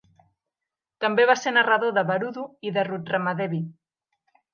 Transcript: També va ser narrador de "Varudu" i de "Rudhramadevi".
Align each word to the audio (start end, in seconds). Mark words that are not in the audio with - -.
També 1.03 1.25
va 1.31 1.35
ser 1.41 1.53
narrador 1.57 1.93
de 1.97 2.03
"Varudu" 2.11 2.45
i 2.69 2.73
de 2.79 2.87
"Rudhramadevi". 2.89 3.61